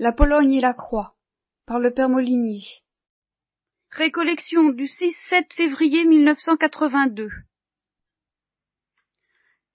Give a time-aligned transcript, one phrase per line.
[0.00, 1.14] La Pologne et la Croix,
[1.66, 2.64] par le père Molinier.
[3.92, 7.28] Récollection du 6-7 février 1982.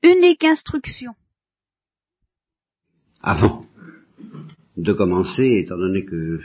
[0.03, 1.13] Unique instruction.
[3.21, 3.65] Avant
[4.75, 6.41] de commencer, étant donné que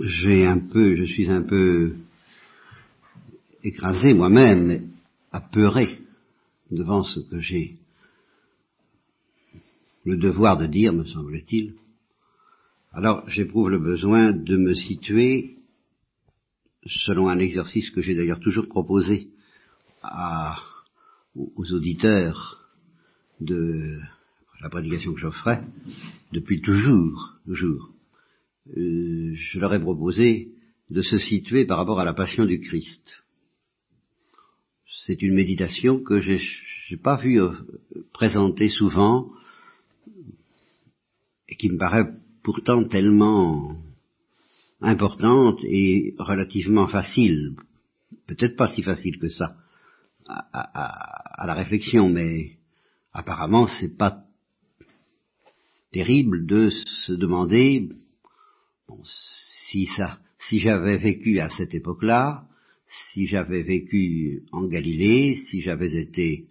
[0.00, 1.96] j'ai un peu, je suis un peu
[3.62, 4.90] écrasé moi-même,
[5.32, 5.98] apeuré
[6.70, 7.76] devant ce que j'ai
[10.04, 11.74] le devoir de dire, me semble-t-il.
[12.92, 15.56] Alors j'éprouve le besoin de me situer
[16.86, 19.28] selon un exercice que j'ai d'ailleurs toujours proposé
[21.34, 22.70] aux auditeurs
[23.40, 23.98] de
[24.60, 25.62] la prédication que j'offrais,
[26.32, 27.90] depuis toujours, toujours.
[28.76, 30.52] Euh, je leur ai proposé
[30.90, 33.22] de se situer par rapport à la passion du Christ.
[35.06, 36.40] C'est une méditation que j'ai
[36.90, 37.52] n'ai pas vu euh,
[38.12, 39.30] présenter souvent
[41.48, 42.08] et qui me paraît
[42.42, 43.76] pourtant tellement
[44.80, 47.56] importante et relativement facile,
[48.26, 49.56] peut-être pas si facile que ça,
[50.26, 52.52] à, la réflexion, mais
[53.12, 54.24] apparemment c'est pas
[55.92, 57.88] terrible de se demander
[59.02, 62.46] si ça, si j'avais vécu à cette époque-là,
[63.12, 66.46] si j'avais vécu en Galilée, si j'avais été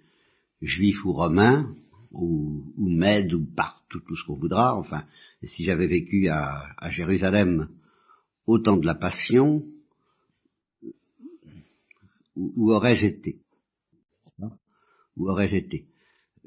[0.61, 1.73] juif ou romain,
[2.11, 5.03] ou, ou Mède, ou partout, tout ce qu'on voudra, enfin,
[5.44, 7.69] si j'avais vécu à, Jérusalem
[8.45, 9.63] au temps de la Passion,
[12.35, 13.38] où, aurais-je été?
[15.17, 15.85] Où aurais-je été?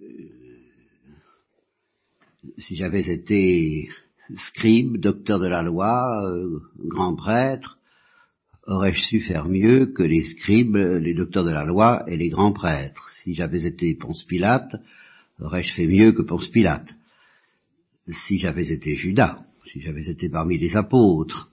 [0.02, 0.04] Euh,
[2.58, 3.88] Si j'avais été
[4.34, 7.78] scribe, docteur de la loi, euh, grand prêtre,
[8.66, 12.52] aurais-je su faire mieux que les scribes, les docteurs de la loi et les grands
[12.52, 13.08] prêtres?
[13.22, 14.76] Si j'avais été Ponce Pilate,
[15.40, 16.92] aurais-je fait mieux que Ponce Pilate?
[18.08, 21.50] Si j'avais été Judas, si j'avais été parmi les apôtres,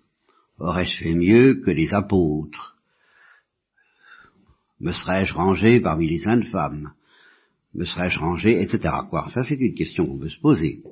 [0.60, 2.78] aurais-je fait mieux que les apôtres?
[4.80, 6.94] Me serais-je rangé parmi les saintes femmes
[7.74, 8.94] Me serais-je rangé, etc.
[9.10, 9.30] Quoi?
[9.34, 10.84] Ça, c'est une question qu'on peut se poser.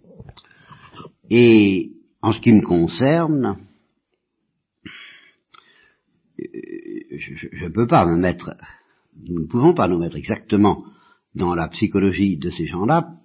[1.30, 1.92] Et
[2.22, 3.58] en ce qui me concerne,
[6.40, 8.56] je ne peux pas me mettre,
[9.16, 10.86] nous ne pouvons pas nous mettre exactement
[11.36, 13.21] dans la psychologie de ces gens-là,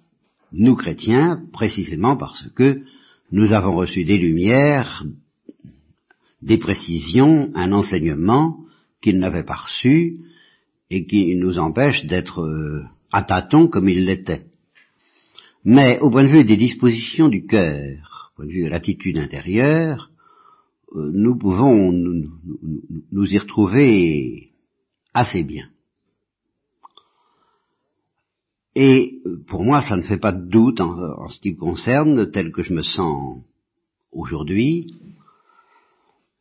[0.51, 2.81] nous chrétiens, précisément parce que
[3.31, 5.03] nous avons reçu des lumières,
[6.41, 8.57] des précisions, un enseignement
[9.01, 10.19] qu'ils n'avaient pas reçu
[10.89, 14.45] et qui nous empêche d'être euh, à tâtons comme ils l'étaient.
[15.65, 19.17] Mais au point de vue des dispositions du cœur, au point de vue de l'attitude
[19.17, 20.09] intérieure,
[20.95, 24.51] euh, nous pouvons nous, y retrouver
[25.13, 25.67] assez bien.
[28.79, 32.51] Et pour moi, ça ne fait pas de doute en, ce qui me concerne, tel
[32.51, 33.41] que je me sens
[34.11, 34.93] aujourd'hui.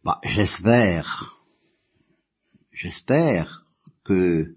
[0.05, 1.35] Bah, j'espère,
[2.75, 3.65] j'espère
[4.05, 4.55] que,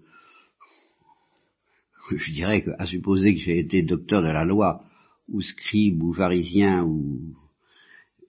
[2.14, 4.84] je dirais qu'à supposer que j'ai été docteur de la loi,
[5.30, 7.34] ou scribe, ou pharisien, ou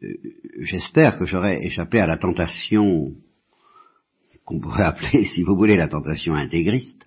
[0.02, 0.14] euh,
[0.62, 3.14] j'espère que j'aurai échappé à la tentation
[4.46, 7.06] qu'on pourrait appeler, si vous voulez, la tentation intégriste,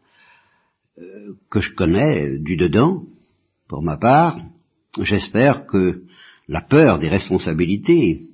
[0.99, 3.05] euh, que je connais du dedans,
[3.69, 4.38] pour ma part.
[5.00, 6.05] J'espère que
[6.49, 8.31] la peur des responsabilités,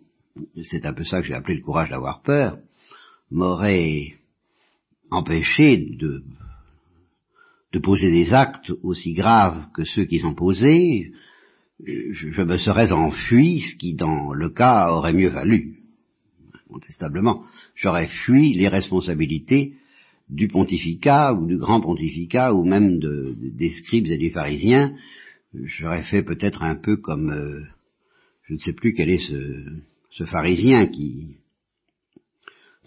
[0.65, 2.59] c'est un peu ça que j'ai appelé le courage d'avoir peur,
[3.31, 4.15] m'aurait
[5.11, 6.23] empêché de,
[7.73, 11.13] de poser des actes aussi graves que ceux qu'ils ont posés,
[11.87, 15.79] je, me serais enfui, ce qui dans le cas aurait mieux valu,
[16.67, 17.45] incontestablement.
[17.75, 19.75] J'aurais fui les responsabilités
[20.31, 24.95] du pontificat ou du grand pontificat ou même de, des scribes et des pharisiens.
[25.55, 27.63] J'aurais fait peut-être un peu comme, euh,
[28.45, 29.65] je ne sais plus quel est ce,
[30.13, 31.41] ce pharisien qui,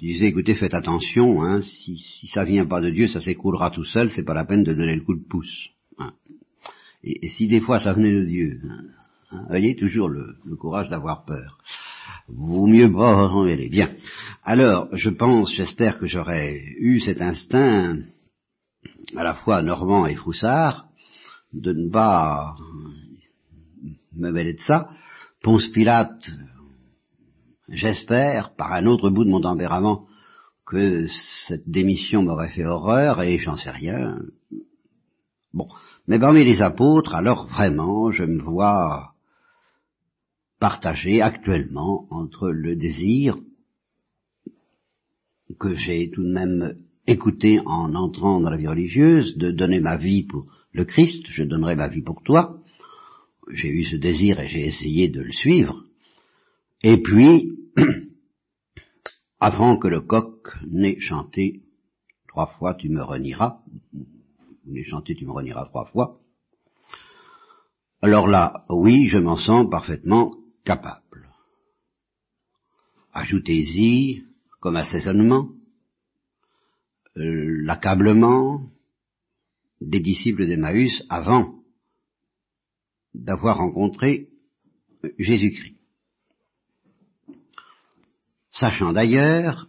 [0.04, 3.86] disait écoutez faites attention, hein, si, si ça vient pas de Dieu, ça s'écroulera tout
[3.86, 5.70] seul, c'est pas la peine de donner le coup de pouce.
[5.98, 6.14] Hein.
[7.04, 8.84] Et, si des fois ça venait de Dieu, hein,
[9.32, 11.58] hein voyez toujours le, courage d'avoir peur.
[12.28, 13.46] Vaut mieux en.
[13.46, 13.90] Bien.
[14.44, 17.98] Alors, je pense, j'espère que j'aurais eu cet instinct,
[19.16, 20.88] à la fois normand et froussard,
[21.54, 22.56] de ne pas
[24.16, 24.90] me mêler de ça.
[25.42, 26.32] Ponce Pilate,
[27.68, 30.08] j'espère, par un autre bout de mon tempérament,
[30.66, 31.08] que
[31.48, 34.20] cette démission m'aurait fait horreur, et j'en sais rien.
[35.54, 35.68] Bon,
[36.08, 39.13] mais parmi les apôtres, alors vraiment, je me vois
[40.64, 43.38] partagé actuellement entre le désir
[45.60, 49.98] que j'ai tout de même écouté en entrant dans la vie religieuse, de donner ma
[49.98, 52.62] vie pour le Christ, je donnerai ma vie pour toi,
[53.52, 55.84] j'ai eu ce désir et j'ai essayé de le suivre.
[56.82, 57.58] Et puis,
[59.42, 61.64] avant que le coq n'ait chanté
[62.30, 63.58] trois fois, tu me renieras,
[64.66, 66.22] n'ait chanté, tu me renieras trois fois,
[68.02, 71.30] alors là, oui, je m'en sens parfaitement capable.
[73.14, 74.24] Ajoutez-y,
[74.60, 75.50] comme assaisonnement,
[77.18, 78.70] euh, l'accablement
[79.82, 81.56] des disciples d'Emmaüs avant
[83.14, 84.30] d'avoir rencontré
[85.20, 85.78] Jésus-Christ.
[88.52, 89.68] Sachant d'ailleurs,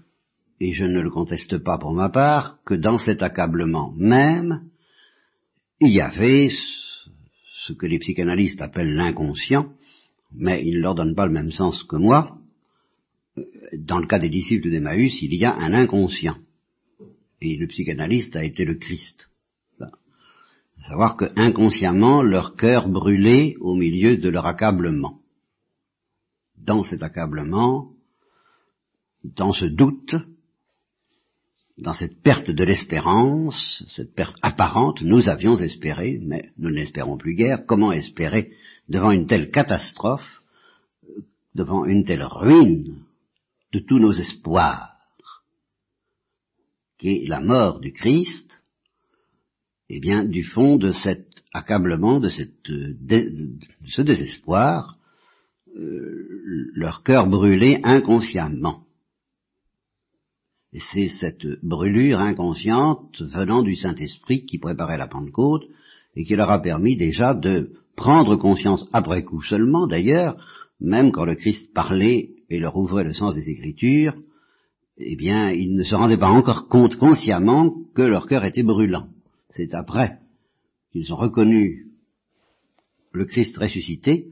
[0.61, 4.70] et je ne le conteste pas pour ma part, que dans cet accablement même,
[5.81, 9.73] il y avait ce que les psychanalystes appellent l'inconscient,
[10.34, 12.38] mais ils ne leur donnent pas le même sens que moi.
[13.72, 16.36] Dans le cas des disciples d'Emmaüs, il y a un inconscient.
[17.40, 19.28] Et le psychanalyste a été le Christ
[20.88, 25.20] savoir que inconsciemment leur cœur brûlait au milieu de leur accablement.
[26.58, 27.90] Dans cet accablement,
[29.22, 30.14] dans ce doute,
[31.78, 37.34] dans cette perte de l'espérance, cette perte apparente, nous avions espéré, mais nous n'espérons plus
[37.34, 37.66] guère.
[37.66, 38.52] Comment espérer
[38.88, 40.42] devant une telle catastrophe,
[41.54, 42.98] devant une telle ruine
[43.72, 44.96] de tous nos espoirs,
[46.98, 48.62] qui est la mort du Christ,
[49.88, 52.94] eh bien, du fond de cet accablement, de, cette, euh,
[53.88, 54.98] ce désespoir,
[55.76, 58.84] euh, leur cœur brûlait inconsciemment.
[60.72, 65.64] Et c'est cette brûlure inconsciente venant du Saint-Esprit qui préparait la Pentecôte
[66.16, 70.37] et qui leur a permis déjà de prendre conscience après coup seulement, d'ailleurs,
[70.81, 74.14] même quand le Christ parlait et leur ouvrait le sens des Écritures,
[74.96, 79.08] eh bien, ils ne se rendaient pas encore compte consciemment que leur cœur était brûlant.
[79.50, 80.19] C'est après
[80.93, 81.87] qu'ils ont reconnu
[83.12, 84.31] le Christ ressuscité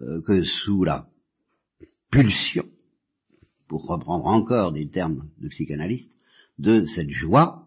[0.00, 1.06] euh, que sous la
[2.10, 2.66] pulsion,
[3.68, 6.16] pour reprendre encore des termes de psychanalyste,
[6.58, 7.66] de cette joie,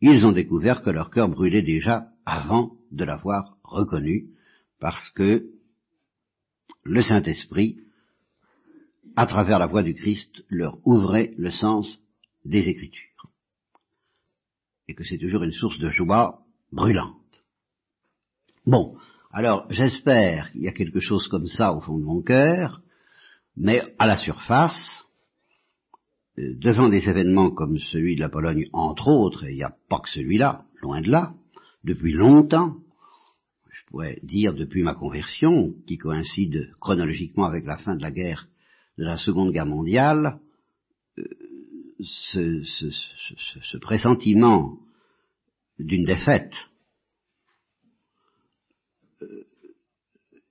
[0.00, 4.30] ils ont découvert que leur cœur brûlait déjà avant de l'avoir reconnu,
[4.84, 5.46] parce que
[6.82, 7.78] le Saint-Esprit,
[9.16, 11.98] à travers la voix du Christ, leur ouvrait le sens
[12.44, 13.30] des Écritures
[14.86, 17.16] et que c'est toujours une source de joie brûlante.
[18.66, 18.94] Bon,
[19.32, 22.82] alors j'espère qu'il y a quelque chose comme ça au fond de mon cœur,
[23.56, 25.06] mais à la surface,
[26.38, 29.74] euh, devant des événements comme celui de la Pologne, entre autres, et il n'y a
[29.88, 31.32] pas que celui-là, loin de là,
[31.84, 32.83] depuis longtemps,
[33.94, 38.48] pourrais dire depuis ma conversion, qui coïncide chronologiquement avec la fin de la guerre
[38.98, 40.40] de la Seconde Guerre mondiale,
[41.18, 41.22] euh,
[42.02, 44.80] ce, pressentiment
[45.78, 46.56] d'une défaite
[49.22, 49.44] euh,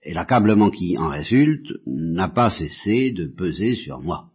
[0.03, 4.29] et l'accablement qui en résulte n'a pas cessé de peser sur moi.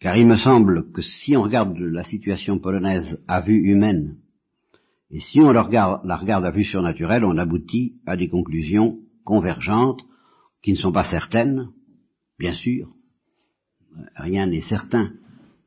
[0.00, 4.18] Car il me semble que si on regarde la situation polonaise à vue humaine,
[5.10, 10.02] et si on la regarde, la à vue surnaturelle, on aboutit à des conclusions convergentes
[10.62, 11.68] qui ne sont pas certaines,
[12.38, 12.88] bien sûr,
[14.16, 15.12] rien n'est certain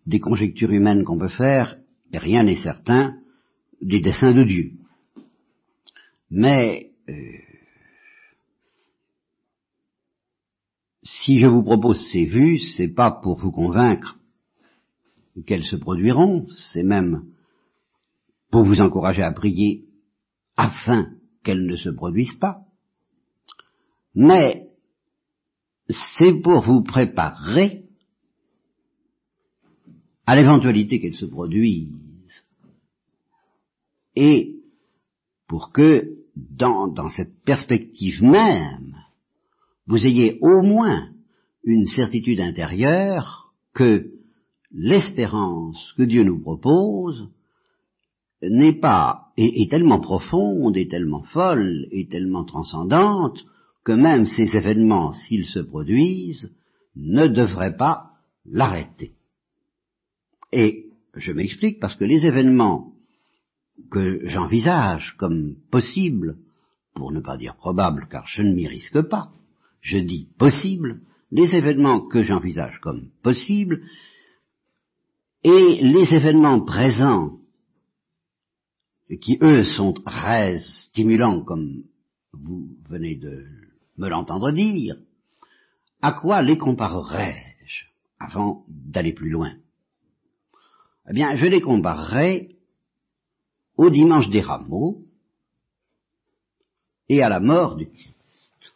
[0.06, 1.78] des conjectures humaines qu'on peut faire,
[2.12, 3.18] et rien n'est certain
[3.82, 4.72] des desseins de Dieu.
[6.30, 7.14] Mais euh,
[11.04, 14.18] si je vous propose ces vues, c'est pas pour vous convaincre
[15.46, 17.24] qu'elles se produiront, c'est même
[18.52, 19.86] pour vous encourager à prier
[20.56, 21.12] afin
[21.44, 22.62] qu'elles ne se produisent pas.
[24.16, 24.68] Mais
[25.90, 27.86] c'est pour vous préparer
[30.26, 31.94] à l'éventualité qu'elle se produise,
[34.16, 34.56] et
[35.48, 38.96] pour que, dans cette perspective même,
[39.86, 41.10] vous ayez au moins
[41.64, 44.12] une certitude intérieure que
[44.72, 47.30] l'espérance que Dieu nous propose
[48.42, 53.44] n'est pas, est, est, tellement profonde, et tellement folle, et tellement transcendante,
[53.84, 56.54] que même ces événements, s'ils se produisent,
[56.96, 58.12] ne devraient pas
[58.46, 59.14] l'arrêter.
[60.52, 62.94] Et je m'explique parce que les événements
[63.92, 66.38] que j'envisage comme possibles,
[66.94, 69.32] pour ne pas dire probables, car je ne m'y risque pas,
[69.82, 71.02] je dis possible,
[71.32, 73.84] les événements que j'envisage comme possibles
[75.44, 77.38] et les événements présents
[79.16, 81.84] qui, eux, sont très stimulants, comme
[82.34, 83.46] vous venez de
[83.98, 84.98] me l'entendre dire,
[86.02, 87.86] à quoi les comparerais-je
[88.20, 89.54] avant d'aller plus loin?
[91.10, 92.58] Eh bien, je les comparerai
[93.78, 95.06] au dimanche des rameaux,
[97.08, 98.74] et à la mort du Christ,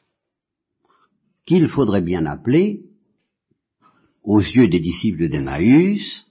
[1.45, 2.85] qu'il faudrait bien appeler,
[4.23, 6.25] aux yeux des disciples d'Emmaüs,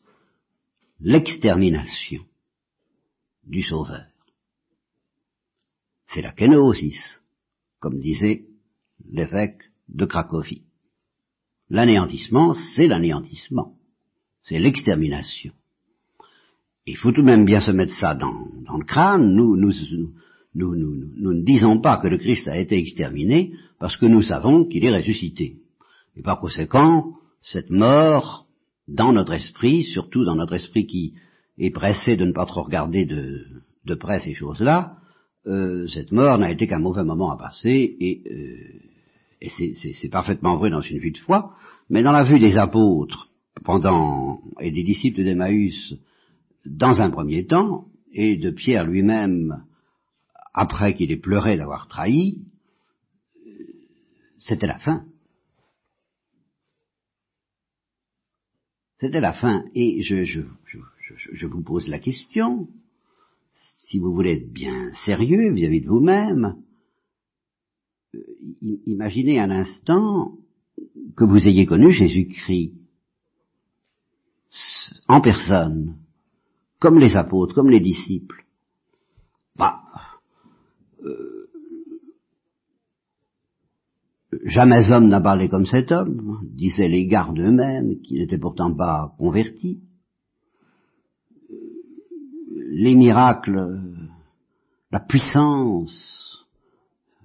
[1.00, 2.24] l'extermination
[3.46, 4.06] du Sauveur.
[6.08, 7.20] C'est la kénosis,
[7.78, 8.44] comme disait
[9.10, 10.62] l'évêque de Cracovie.
[11.68, 13.74] L'anéantissement, c'est l'anéantissement.
[14.42, 15.52] C'est l'extermination.
[16.86, 19.34] Il faut tout de même bien se mettre ça dans, le crâne.
[19.34, 19.56] Nous
[20.56, 24.96] ne disons pas que le Christ a été exterminé parce que nous savons qu'il est
[24.96, 25.58] ressuscité.
[26.16, 28.46] Et par conséquent, cette mort,
[28.88, 31.14] dans notre esprit, surtout dans notre esprit qui
[31.60, 33.46] est pressé de ne pas trop regarder de,
[33.84, 34.96] de près ces choses-là,
[35.46, 38.80] euh, cette mort n'a été qu'un mauvais moment à passer, et, euh,
[39.40, 41.54] et c'est parfaitement vrai dans une vue de foi,
[41.88, 43.28] mais dans la vue des apôtres
[43.64, 45.94] pendant et des disciples d'Emmaüs
[46.66, 49.64] dans un premier temps, et de Pierre lui-même
[50.52, 52.38] après qu'il ait pleuré d'avoir trahi,
[54.40, 55.04] c'était la fin.
[59.00, 59.64] C'était la fin.
[59.74, 60.78] Et je, je, je,
[61.16, 62.68] je, vous pose la question,
[63.54, 66.56] si vous voulez être bien sérieux vis-à-vis de vous-même,
[68.14, 68.18] euh,
[68.86, 70.32] imaginez un instant
[71.16, 72.74] que vous ayez connu Jésus-Christ
[75.08, 75.96] en personne,
[76.78, 78.44] comme les apôtres, comme les disciples.
[79.56, 79.82] Bah,
[81.04, 81.48] euh,
[84.44, 89.14] jamais homme n'a parlé comme cet homme, disaient les gardes eux-mêmes, qui n'étaient pourtant pas
[89.18, 89.80] convertis.
[92.82, 93.78] Les miracles,
[94.90, 96.46] la puissance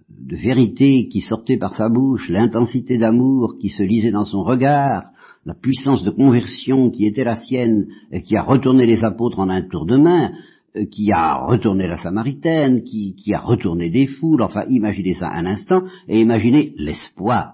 [0.09, 5.11] de vérité qui sortait par sa bouche, l'intensité d'amour qui se lisait dans son regard,
[5.45, 9.47] la puissance de conversion qui était la sienne et qui a retourné les apôtres en
[9.47, 10.33] un tour de main,
[10.75, 15.45] euh, qui a retourné la Samaritaine, qui, a retourné des foules, enfin imaginez ça un
[15.45, 17.53] instant, et imaginez l'espoir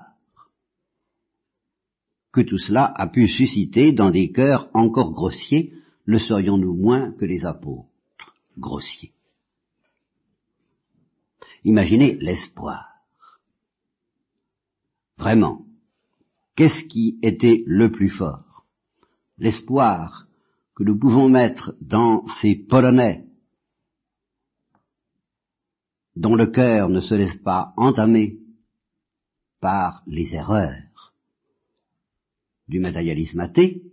[2.33, 5.73] que tout cela a pu susciter dans des cœurs encore grossiers,
[6.05, 7.90] le serions-nous moins que les apôtres?
[8.57, 9.13] Grossiers.
[11.63, 13.01] Imaginez l'espoir.
[15.17, 15.65] Vraiment,
[16.55, 18.65] qu'est-ce qui était le plus fort?
[19.37, 20.27] L'espoir
[20.75, 23.25] que nous pouvons mettre dans ces Polonais
[26.15, 28.37] dont le cœur ne se laisse pas entamer
[29.59, 31.13] par les erreurs
[32.67, 33.83] du matérialisme athée,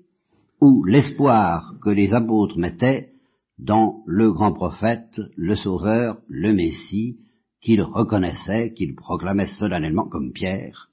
[0.60, 3.12] ou l'espoir que les apôtres mettaient
[3.58, 7.18] dans le grand prophète, le Sauveur, le Messie,
[7.60, 10.90] qu'ils reconnaissaient, qu'ils proclamaient solennellement comme Pierre,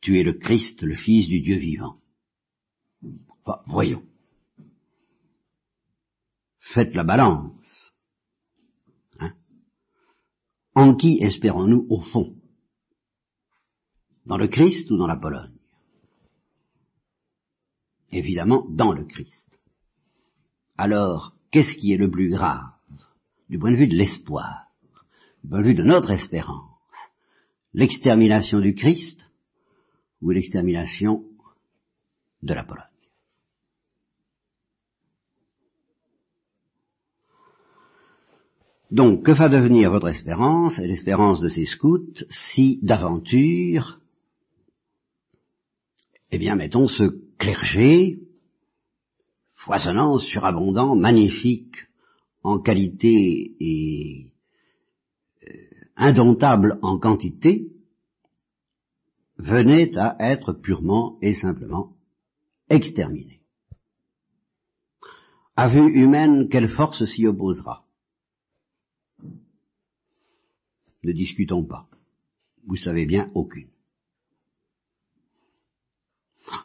[0.00, 1.96] tu es le Christ, le Fils du Dieu vivant.
[3.66, 4.02] voyons
[6.74, 7.92] faites la balance.
[9.20, 9.34] Hein
[10.74, 12.34] en qui espérons-nous au fond?
[14.26, 15.52] Dans le Christ ou dans la Pologne?
[18.10, 19.60] Évidemment, dans le Christ.
[20.76, 22.64] Alors, qu'est-ce qui est le plus grave?
[23.48, 24.66] Du point de vue de l'espoir,
[25.44, 26.68] du point de vue de notre espérance
[27.72, 29.28] L'extermination du Christ
[30.20, 31.24] ou l'extermination
[32.42, 32.84] de la Pologne?
[38.90, 44.00] Donc, que va devenir votre espérance et l'espérance de ces scouts si d'aventure,
[46.30, 47.04] eh bien, mettons ce
[47.38, 48.23] clergé,
[49.64, 51.76] foisonnant, surabondant, magnifique,
[52.42, 54.32] en qualité et
[55.42, 55.52] euh,
[55.96, 57.70] indomptable en quantité,
[59.38, 61.96] venait à être purement et simplement
[62.68, 63.40] exterminé.
[65.56, 67.84] À vue humaine, quelle force s'y opposera?
[71.04, 71.88] Ne discutons pas.
[72.66, 73.73] Vous savez bien aucune.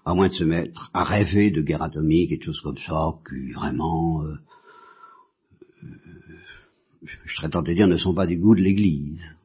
[0.06, 3.14] À moins de se mettre à rêver de guerre atomique et de choses comme ça,
[3.28, 4.36] qui vraiment, euh,
[5.84, 5.88] euh,
[7.04, 9.36] je serais tenté de dire, ne sont pas du goût de l'Église,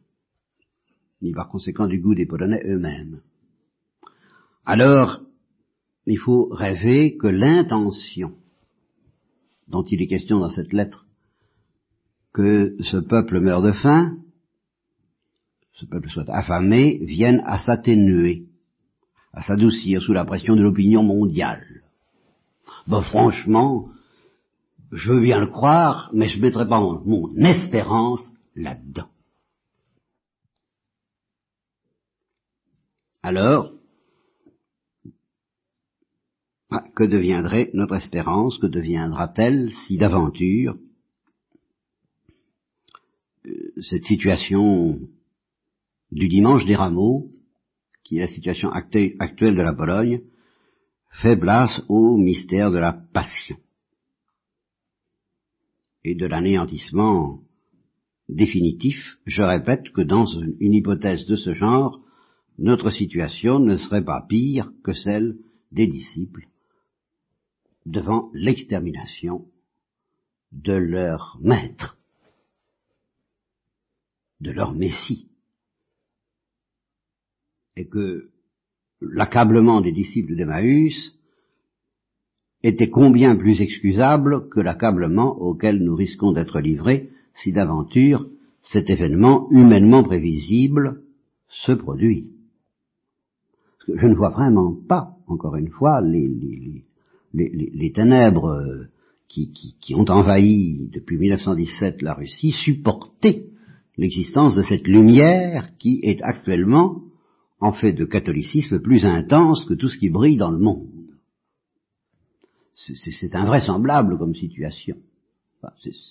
[1.22, 3.20] ni par conséquent du goût des Polonais eux-mêmes.
[4.64, 5.20] Alors,
[6.06, 8.34] il faut rêver que l'intention
[9.68, 11.06] dont il est question dans cette lettre,
[12.32, 14.18] que ce peuple meurt de faim,
[15.72, 18.46] ce peuple soit affamé, vienne à s'atténuer,
[19.34, 21.82] à s'adoucir sous la pression de l'opinion mondiale.
[22.86, 23.88] Ben franchement,
[24.92, 29.08] je veux bien le croire, mais je ne mettrai pas mon, espérance là-dedans.
[33.22, 33.72] Alors,
[36.70, 40.76] ah, que deviendrait notre espérance, que deviendra-t-elle si d'aventure
[43.46, 44.98] euh, cette situation
[46.12, 47.33] du dimanche des rameaux,
[48.04, 50.20] qui est la situation actuelle de la Pologne,
[51.10, 53.56] fait place au mystère de la passion
[56.04, 57.40] et de l'anéantissement
[58.28, 59.18] définitif.
[59.26, 62.00] Je répète que dans une hypothèse de ce genre,
[62.58, 65.38] notre situation ne serait pas pire que celle
[65.72, 66.46] des disciples
[67.86, 69.46] devant l'extermination
[70.52, 71.98] de leur maître,
[74.40, 75.28] de leur Messie,
[77.76, 78.28] et que
[79.00, 81.18] l'accablement des disciples d'Emmaüs
[82.62, 88.26] était combien plus excusable que l'accablement auquel nous risquons d'être livrés si d'aventure
[88.62, 91.02] cet événement humainement prévisible
[91.48, 92.30] se produit.
[93.86, 98.88] je ne vois vraiment pas, encore une fois, les, ténèbres euh,
[99.28, 103.50] qui, qui, ont envahi depuis 1917 la Russie supporter
[103.98, 107.03] l'existence de cette lumière qui est actuellement
[107.60, 110.88] en fait de catholicisme plus intense que tout ce qui brille dans le monde.
[112.74, 114.96] C'est invraisemblable comme situation.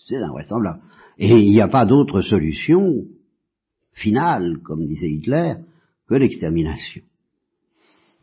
[0.07, 0.81] c'est invraisemblable.
[1.17, 3.05] Et il n'y a pas d'autre solution
[3.91, 5.55] finale, comme disait Hitler,
[6.07, 7.03] que l'extermination.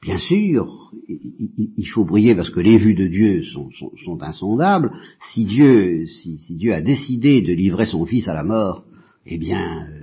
[0.02, 4.92] Bien sûr, il faut prier parce que les vues de Dieu sont, insondables.
[5.32, 8.84] Si Dieu, si, Dieu a décidé de livrer son Fils à la mort,
[9.26, 9.99] eh bien, euh,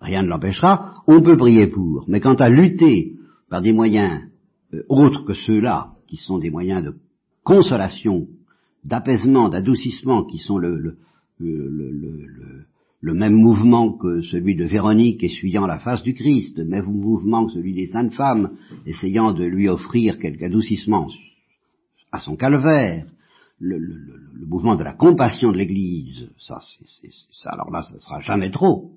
[0.00, 1.02] rien ne l'empêchera.
[1.06, 2.04] On peut prier pour.
[2.08, 3.14] Mais quant à lutter
[3.48, 4.22] par des moyens
[4.74, 6.94] euh, autres que ceux-là, qui sont des moyens de
[7.44, 8.26] consolation,
[8.84, 10.96] d'apaisement, d'adoucissement, qui sont le,
[13.02, 17.52] même mouvement que celui de Véronique essuyant la face du Christ, le même mouvement que
[17.52, 21.08] celui des saintes femmes, essayant de lui offrir quelque adoucissement
[22.12, 23.06] à son calvaire,
[23.58, 23.78] le,
[24.46, 28.92] mouvement de la compassion de l'Église, ça, c'est, ça, alors là, ça sera jamais trop.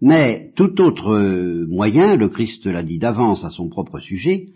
[0.00, 4.50] Mais tout autre moyen, le Christ l'a dit d'avance à son propre sujet,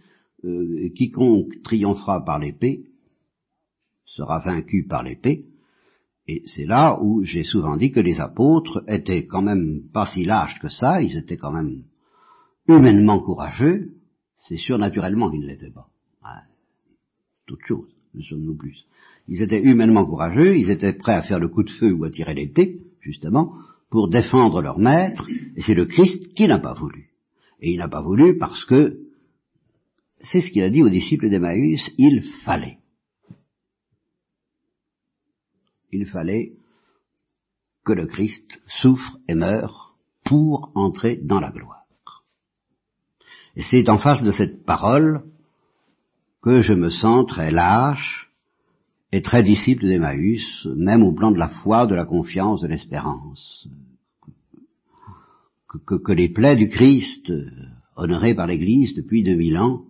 [0.44, 2.85] euh, quiconque triomphera par l'épée
[4.20, 5.46] sera vaincu par l'épée,
[6.26, 10.24] et c'est là où j'ai souvent dit que les apôtres étaient quand même pas si
[10.24, 11.83] lâches que ça, ils étaient quand même
[12.68, 13.94] humainement courageux,
[14.48, 15.88] c'est sûr naturellement qu'ils ne l'étaient pas.
[16.22, 16.42] Ah,
[17.46, 18.85] toute chose, ne sommes-nous plus.
[19.29, 22.11] Ils étaient humainement courageux, ils étaient prêts à faire le coup de feu ou à
[22.11, 23.55] tirer l'épée, justement,
[23.90, 27.11] pour défendre leur maître, et c'est le Christ qui n'a pas voulu.
[27.61, 28.98] Et il n'a pas voulu parce que,
[30.18, 32.81] c'est ce qu'il a dit aux disciples d'Emmaüs, il fallait.
[35.92, 36.53] il fallait
[37.85, 41.87] que le Christ souffre et meure pour entrer dans la gloire.
[43.57, 45.24] Et c'est en face de cette parole
[46.42, 48.30] que je me sens très lâche
[49.12, 53.68] et très disciple d'Emmaüs, même au plan de la foi, de la confiance, de l'espérance.
[55.68, 57.33] Que, que, les plaies du Christ,
[57.96, 59.83] honorées par l'Église depuis 2000 ans,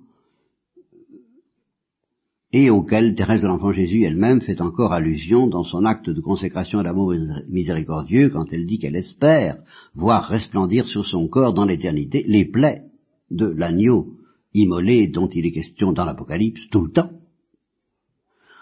[2.52, 6.80] et auquel Thérèse de l'Enfant Jésus elle-même fait encore allusion dans son acte de consécration
[6.80, 7.14] à l'amour
[7.48, 9.59] miséricordieux quand elle dit qu'elle espère
[9.94, 12.83] voir resplendir sur son corps dans l'éternité les plaies
[13.30, 14.14] de l'agneau
[14.52, 17.11] immolé dont il est question dans l'Apocalypse tout le temps.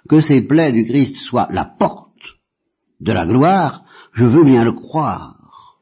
[0.08, 2.08] Que ces plaies du Christ soient la porte
[3.00, 5.78] de la gloire, je veux bien le croire.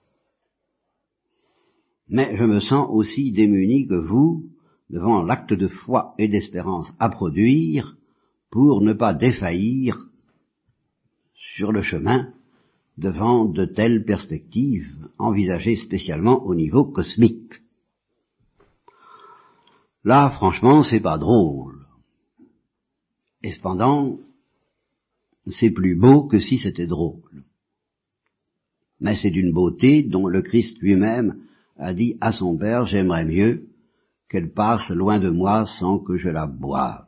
[2.09, 4.45] Mais je me sens aussi démuni que vous
[4.91, 7.97] devant l'acte de foi et d'espérance à produire
[8.51, 9.99] pour ne pas défaillir
[11.57, 12.33] sur le chemin
[12.97, 17.55] devant de telles perspectives envisagées spécialement au niveau cosmique.
[20.05, 21.76] Là, franchement, c'est pas drôle.
[23.47, 24.19] Et cependant,
[25.47, 27.45] c'est plus beau que si c'était drôle.
[28.99, 33.69] Mais c'est d'une beauté dont le Christ lui-même a dit à son Père, j'aimerais mieux
[34.29, 37.07] qu'elle passe loin de moi sans que je la boive,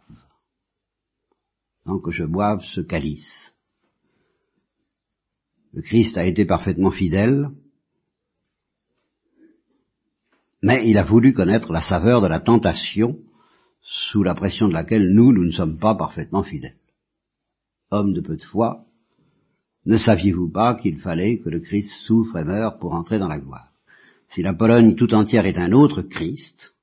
[1.85, 3.53] sans que je boive ce calice.
[5.73, 7.49] Le Christ a été parfaitement fidèle,
[10.63, 13.19] mais il a voulu connaître la saveur de la tentation
[13.91, 16.77] sous la pression de laquelle nous, nous ne sommes pas parfaitement fidèles.
[17.91, 18.85] Homme de peu de foi,
[19.87, 23.39] ne saviez-vous pas qu'il fallait que le Christ souffre et meure pour entrer dans la
[23.39, 23.73] gloire?
[24.29, 26.75] Si la Pologne tout entière est un autre Christ,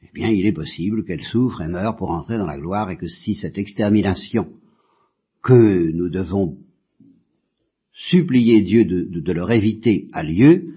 [0.00, 2.96] eh bien il est possible qu'elle souffre et meure pour entrer dans la gloire et
[2.96, 4.48] que si cette extermination
[5.42, 6.56] que nous devons
[7.92, 10.74] supplier Dieu de, leur éviter a lieu,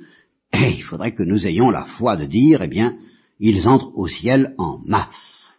[0.54, 2.98] eh, il faudrait que nous ayons la foi de dire, eh bien,
[3.40, 5.51] ils entrent au ciel en masse.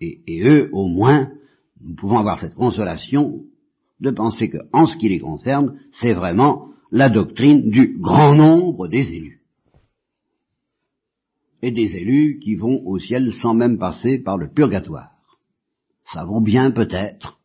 [0.00, 1.30] Et, eux, au moins,
[1.82, 3.42] nous pouvons avoir cette consolation
[4.00, 8.88] de penser que, en ce qui les concerne, c'est vraiment la doctrine du grand nombre
[8.88, 9.40] des élus.
[11.62, 15.10] et des élus qui vont au ciel sans même passer par le purgatoire.
[16.12, 17.38] Ça vaut bien peut-être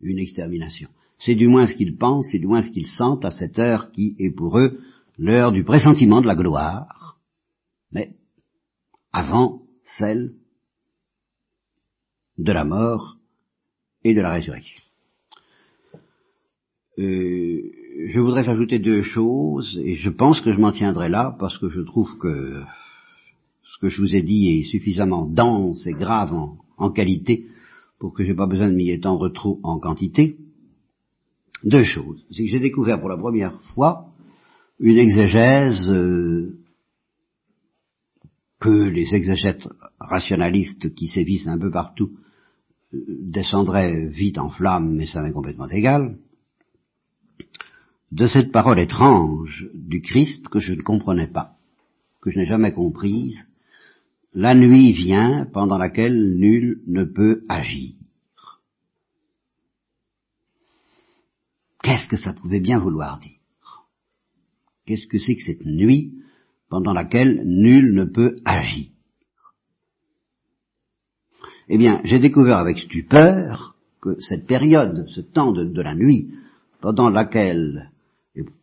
[0.00, 0.88] une extermination.
[1.18, 3.90] C'est du moins ce qu'ils pensent, c'est du moins ce qu'ils sentent à cette heure
[3.90, 4.80] qui est pour eux
[5.18, 7.18] l'heure du pressentiment de la gloire,
[7.92, 8.16] mais
[9.12, 10.32] avant celle
[12.42, 13.16] de la mort
[14.04, 14.82] et de la résurrection.
[16.98, 17.62] Euh,
[18.08, 21.68] je voudrais ajouter deux choses, et je pense que je m'en tiendrai là, parce que
[21.68, 22.62] je trouve que
[23.62, 27.46] ce que je vous ai dit est suffisamment dense et grave en, qualité
[28.00, 30.36] pour que je n'ai pas besoin de m'y étendre trop en quantité.
[31.62, 32.26] Deux choses.
[32.32, 34.08] C'est que j'ai découvert pour la première fois
[34.80, 36.58] une exégèse euh,
[38.58, 39.68] que les exégètes
[40.00, 42.10] rationalistes qui sévissent un peu partout
[42.92, 46.16] descendraient vite en flammes, mais ça m'est complètement égal
[48.12, 51.56] de cette parole étrange du Christ que je ne comprenais pas,
[52.20, 53.42] que je n'ai jamais comprise,
[54.34, 57.94] la nuit vient pendant laquelle nul ne peut agir.
[61.82, 63.38] Qu'est-ce que ça pouvait bien vouloir dire?
[64.86, 66.12] Qu'est-ce que c'est que cette nuit
[66.68, 68.91] pendant laquelle nul ne peut agir?
[71.68, 76.30] Eh bien, j'ai découvert avec stupeur que cette période, ce temps de, la nuit,
[76.80, 77.90] pendant laquelle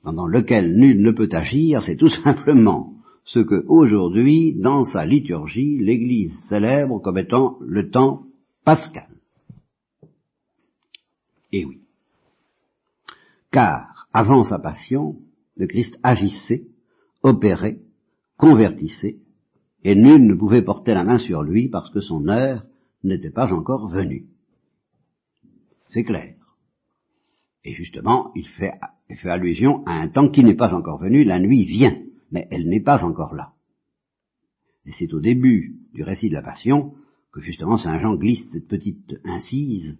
[0.04, 5.78] pendant lequel nul ne peut agir, c'est tout simplement ce que aujourd'hui, dans sa liturgie,
[5.78, 8.24] l'Église célèbre comme étant le temps
[8.66, 9.08] pascal.
[11.52, 11.82] Et oui.
[13.52, 15.18] Car, avant sa passion,
[15.56, 16.64] le Christ agissait,
[17.22, 17.80] opérait,
[18.38, 19.18] convertissait,
[19.84, 22.64] et nul ne pouvait porter la main sur lui parce que son heure
[23.04, 24.28] n'était pas encore venue.
[25.90, 26.36] C'est clair.
[27.64, 28.74] Et justement, il fait,
[29.10, 32.70] fait, allusion à un temps qui n'est pas encore venu, la nuit vient, mais elle
[32.70, 33.54] n'est pas encore là.
[34.86, 36.94] Et c'est au début du récit de la Passion
[37.32, 39.98] que justement Saint Jean glisse cette petite incise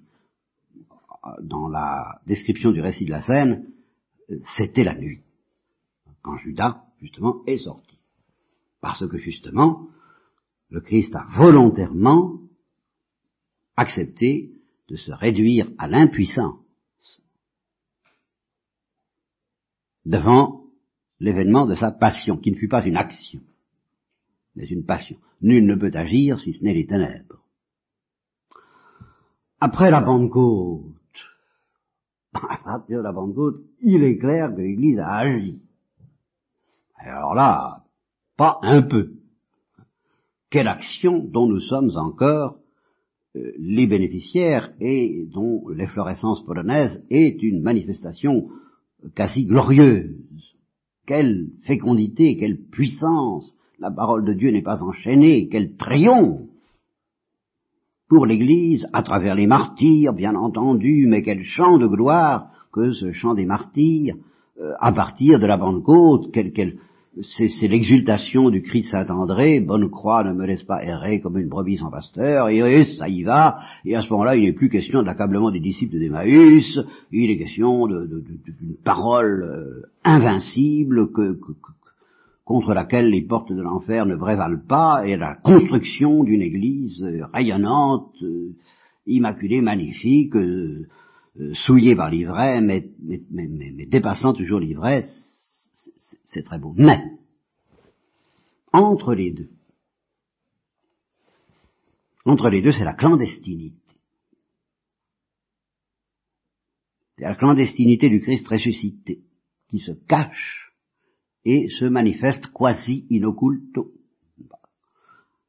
[1.42, 3.68] dans la description du récit de la scène,
[4.58, 5.22] c'était la nuit,
[6.22, 8.00] quand Judas, justement, est sorti.
[8.82, 9.88] Parce que justement,
[10.70, 12.40] le Christ a volontairement
[13.80, 14.52] accepté
[14.90, 16.60] de se réduire à l'impuissance
[20.06, 20.64] devant
[21.20, 23.42] l'événement de sa passion, qui ne fut pas une action,
[24.56, 25.18] mais une passion.
[25.42, 27.44] Nul ne peut agir si ce n'est les ténèbres.
[29.62, 30.96] Après la Pentecôte,
[32.34, 33.14] après la
[33.82, 35.62] il est clair que l'Église a agi.
[36.96, 37.86] Alors là,
[38.36, 39.14] pas un peu.
[40.50, 42.59] Quelle action dont nous sommes encore
[43.58, 48.48] les bénéficiaires et dont l'efflorescence polonaise est une manifestation
[49.16, 50.16] quasi glorieuse.
[51.06, 53.56] Quelle fécondité, quelle puissance.
[53.80, 56.50] La parole de Dieu n'est pas enchaînée, quel triomphe
[58.10, 63.12] pour l'Église, à travers les martyrs, bien entendu, mais quel chant de gloire que ce
[63.12, 64.16] chant des martyrs,
[64.60, 66.80] euh, à partir de la Pentecôte, quel, quel,
[67.22, 71.50] c'est l'exultation du cri de Saint-André, bonne croix ne me laisse pas errer comme une
[71.50, 75.02] brebis sans pasteur, et, ça y va, et à ce moment-là, il n'est plus question
[75.02, 76.80] de l'accablement des disciples d'Emmaüs,
[77.12, 81.40] il est question d'une parole euh, invincible que,
[82.46, 87.26] contre laquelle les portes de l'enfer ne prévalent pas, et la construction d'une église euh,
[87.34, 88.56] rayonnante, euh,
[89.08, 90.36] immaculée, magnifique,
[91.54, 95.29] souillée par l'ivresse, mais dépassant toujours l'ivresse,
[96.26, 96.74] c'est très beau.
[96.78, 97.02] Mais,
[98.72, 99.50] entre les deux,
[102.26, 103.76] entre les deux, c'est la clandestinité.
[107.18, 109.24] C'est la clandestinité du Christ ressuscité,
[109.70, 110.72] qui se cache
[111.44, 113.92] et se manifeste quasi in occulto,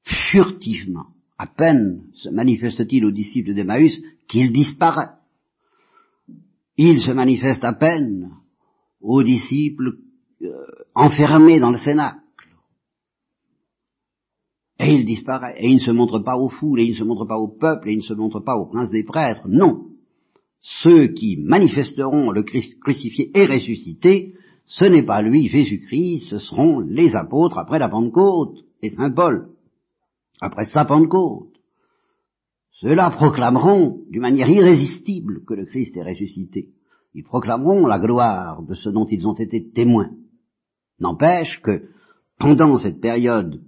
[0.03, 1.07] furtivement.
[1.39, 5.11] À peine se manifeste-t-il aux disciples d'Emmaüs qu'il disparaît.
[6.77, 8.31] Il se manifeste à peine
[9.01, 9.99] aux disciples
[10.43, 12.21] euh, enfermé dans le cénacle.
[14.79, 17.05] Et il disparaît, et il ne se montre pas aux foules, et il ne se
[17.05, 19.89] montre pas au peuple, et il ne se montre pas aux princes des prêtres, non.
[20.63, 26.81] Ceux qui manifesteront le Christ crucifié et ressuscité, ce n'est pas lui, Jésus-Christ, ce seront
[26.81, 29.51] les apôtres après la Pentecôte, et Saint Paul,
[30.41, 31.51] après sa Pentecôte.
[32.81, 36.71] Ceux-là proclameront d'une manière irrésistible que le Christ est ressuscité.
[37.15, 40.11] Ils proclameront la gloire de ce dont ils ont été témoins.
[41.01, 41.89] N'empêche que
[42.39, 43.63] pendant cette période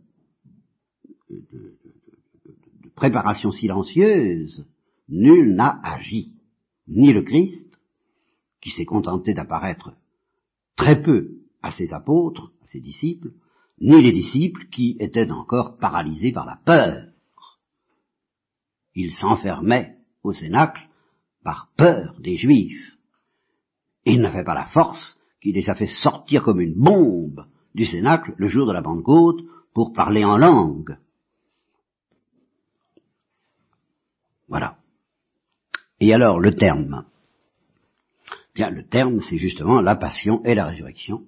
[1.31, 1.77] de,
[2.95, 4.65] préparation silencieuse,
[5.09, 6.35] nul n'a agi,
[6.87, 7.81] ni le Christ,
[8.61, 9.93] qui s'est contenté d'apparaître
[10.77, 13.33] très peu à ses apôtres, à ses disciples,
[13.81, 17.09] ni les disciples qui étaient encore paralysés par la peur.
[18.95, 20.89] Ils s'enfermaient au cénacle
[21.43, 22.97] par peur des Juifs.
[24.05, 28.33] Ils n'avaient pas la force qui les a fait sortir comme une bombe du cénacle
[28.37, 29.43] le jour de la Pentecôte
[29.75, 30.97] pour parler en langue.
[34.49, 34.77] Voilà.
[35.99, 37.05] Et alors, le terme.
[38.55, 41.23] Bien, le terme, c'est justement la passion et la résurrection.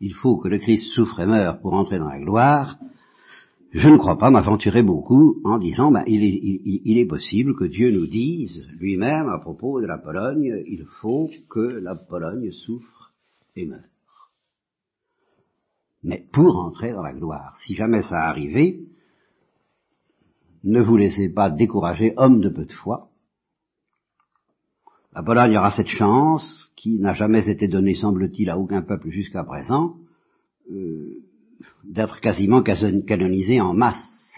[0.00, 2.76] Il faut que le Christ souffre et meure pour entrer dans la gloire.
[3.72, 6.40] Je ne crois pas m'aventurer beaucoup en disant, ben, il, est,
[6.84, 11.30] il, est, possible que Dieu nous dise lui-même à propos de la Pologne, il faut
[11.48, 12.95] que la Pologne souffre
[13.56, 13.80] et meure.
[16.02, 18.78] Mais pour entrer dans la gloire, si jamais ça arrivait,
[20.62, 23.10] ne vous laissez pas décourager, homme de peu de foi.
[25.12, 29.42] La Pologne aura cette chance, qui n'a jamais été donnée, semble-t-il, à aucun peuple jusqu'à
[29.44, 29.96] présent,
[30.70, 31.22] euh,
[31.84, 34.34] d'être quasiment canonisée en masse.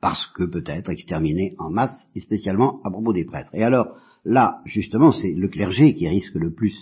[0.00, 3.54] Parce que peut-être exterminée en masse, et spécialement à propos des prêtres.
[3.54, 3.96] Et alors,
[4.26, 6.76] là, justement, c'est le clergé qui risque le plus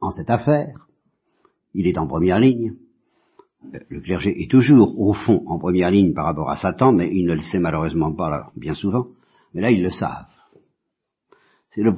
[0.00, 0.86] en cette affaire.
[1.74, 2.76] Il est en première ligne
[3.88, 7.26] le clergé est toujours, au fond, en première ligne par rapport à Satan, mais il
[7.26, 9.08] ne le sait malheureusement pas bien souvent.
[9.54, 10.26] Mais là, ils le savent.
[11.74, 11.94] C'est le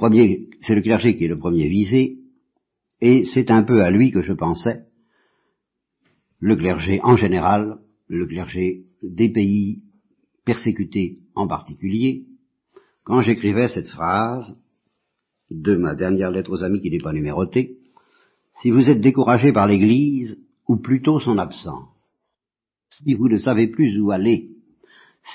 [0.60, 2.18] c'est le clergé qui est le premier visé,
[3.00, 4.84] et c'est un peu à lui que je pensais.
[6.38, 9.82] Le clergé en général, le clergé des pays
[10.44, 12.24] persécutés en particulier,
[13.04, 14.56] quand j'écrivais cette phrase
[15.50, 17.78] de ma dernière lettre aux amis qui n'est pas numérotée,
[18.60, 21.88] si vous êtes découragé par l'Église, ou plutôt son absence.
[22.88, 24.50] Si vous ne savez plus où aller,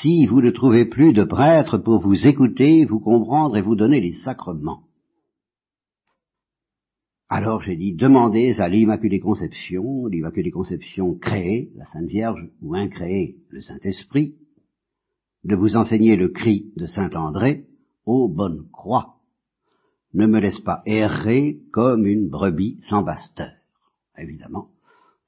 [0.01, 3.99] si vous ne trouvez plus de prêtre pour vous écouter, vous comprendre et vous donner
[3.99, 4.83] les sacrements,
[7.27, 13.35] alors j'ai dit, demandez à l'Immaculée Conception, l'Immaculée Conception créée, la Sainte Vierge, ou incréée,
[13.49, 14.33] le Saint-Esprit,
[15.43, 17.65] de vous enseigner le cri de Saint André,
[18.05, 19.15] ô bonne croix,
[20.13, 23.51] ne me laisse pas errer comme une brebis sans pasteur.
[24.17, 24.67] Évidemment,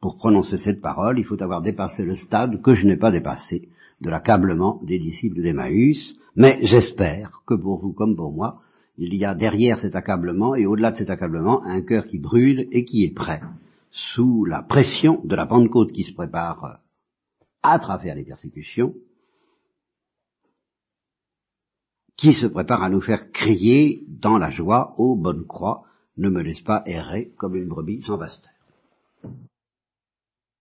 [0.02, 3.70] pour prononcer cette parole, il faut avoir dépassé le stade que je n'ai pas dépassé
[4.02, 8.62] de l'accablement des disciples d'Emmaüs, mais j'espère que pour vous comme pour moi,
[8.98, 12.68] il y a derrière cet accablement et au-delà de cet accablement un cœur qui brûle
[12.72, 13.42] et qui est prêt,
[13.92, 16.80] sous la pression de la Pentecôte qui se prépare
[17.64, 18.94] à travers les persécutions,
[22.18, 25.84] qui se prépare à nous faire crier dans la joie, ô bonne croix,
[26.18, 28.52] ne me laisse pas errer comme une brebis sans pasteur.